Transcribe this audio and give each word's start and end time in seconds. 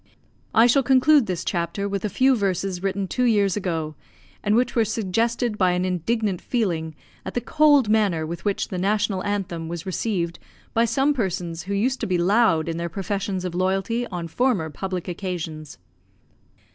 I 0.55 0.65
shall 0.65 0.81
conclude 0.81 1.27
this 1.27 1.45
chapter 1.45 1.87
with 1.87 2.03
a 2.03 2.09
few 2.09 2.35
verses 2.35 2.81
written 2.81 3.07
two 3.07 3.25
years 3.25 3.55
ago, 3.55 3.93
and 4.43 4.55
which 4.55 4.75
were 4.75 4.83
suggested 4.83 5.59
by 5.59 5.73
an 5.73 5.85
indignant 5.85 6.41
feeling 6.41 6.95
at 7.23 7.35
the 7.35 7.39
cold 7.39 7.87
manner 7.87 8.25
with 8.25 8.43
which 8.43 8.69
the 8.69 8.79
National 8.79 9.23
Anthem 9.23 9.67
was 9.67 9.85
received 9.85 10.39
by 10.73 10.85
some 10.85 11.13
persons 11.13 11.61
who 11.69 11.75
used 11.75 11.99
to 11.99 12.07
be 12.07 12.17
loud 12.17 12.67
in 12.67 12.77
their 12.77 12.89
professions 12.89 13.45
of 13.45 13.53
loyalty 13.53 14.07
on 14.07 14.27
former 14.27 14.71
public 14.71 15.07
occasions. 15.07 15.77